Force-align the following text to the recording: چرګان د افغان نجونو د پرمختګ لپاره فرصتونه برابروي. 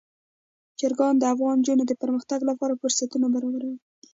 چرګان 0.79 1.15
د 1.17 1.23
افغان 1.33 1.57
نجونو 1.61 1.83
د 1.87 1.93
پرمختګ 2.01 2.39
لپاره 2.49 2.77
فرصتونه 2.81 3.25
برابروي. 3.33 3.77